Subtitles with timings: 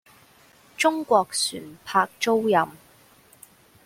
[0.77, 2.69] 中國船舶租賃